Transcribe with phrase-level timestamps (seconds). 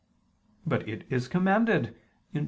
[0.65, 1.93] But it is commanded
[2.33, 2.39] (Deut.